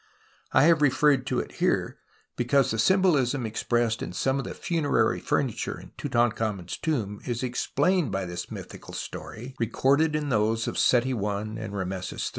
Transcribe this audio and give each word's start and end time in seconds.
I 0.51 0.63
have 0.63 0.81
referred 0.81 1.27
to 1.27 1.39
it 1.39 1.51
here 1.57 1.99
because 2.35 2.71
the 2.71 2.79
symbolism 2.79 3.45
expressed 3.45 4.01
in 4.01 4.13
some 4.13 4.39
of 4.39 4.45
the 4.45 4.55
funerary 4.55 5.19
furniture 5.19 5.79
in 5.79 5.91
Tutankhamen's 5.95 6.77
tomb 6.77 7.17
96 7.17 7.19
TUTANKHAMEN 7.25 7.29
is 7.31 7.43
explained 7.43 8.11
by 8.11 8.25
this 8.25 8.49
mythical 8.49 8.95
story 8.95 9.53
recorded 9.59 10.15
in 10.15 10.29
those 10.29 10.67
of 10.67 10.79
Seti 10.79 11.13
I 11.13 11.41
and 11.41 11.75
Rameses 11.77 12.29
III. 12.29 12.29